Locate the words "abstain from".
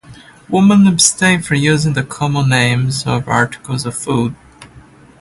0.87-1.57